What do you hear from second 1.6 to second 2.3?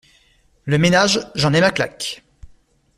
ma claque!